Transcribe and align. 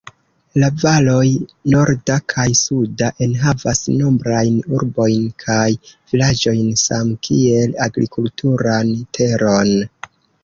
La 0.61 0.67
valoj 0.83 1.27
norda 1.73 2.15
kaj 2.33 2.45
suda 2.59 3.09
enhavas 3.25 3.81
nombrajn 3.99 4.57
urbojn 4.77 5.29
kaj 5.45 5.67
vilaĝojn 6.13 6.73
same 6.87 7.21
kiel 7.29 7.77
agrikulturan 7.89 8.91
teron. 9.19 9.77